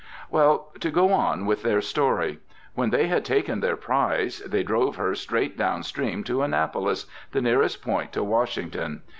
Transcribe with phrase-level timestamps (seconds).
[0.31, 2.39] Well, to go on with their story,
[2.73, 7.39] when they had taken their prize, they drove her straight down stream to Annapolis, the
[7.43, 9.03] nearest point to Washington.